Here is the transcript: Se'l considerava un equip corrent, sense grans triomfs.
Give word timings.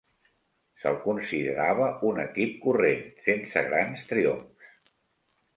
Se'l 0.83 0.95
considerava 1.03 1.91
un 2.11 2.21
equip 2.25 2.57
corrent, 2.65 3.05
sense 3.29 3.67
grans 3.71 4.05
triomfs. 4.13 4.75